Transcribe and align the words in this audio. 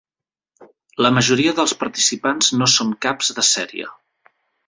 La 1.05 1.11
majoria 1.17 1.53
dels 1.59 1.75
participants 1.83 2.51
no 2.61 2.71
són 2.77 2.97
caps 3.07 3.31
de 3.41 3.47
sèrie. 3.53 3.93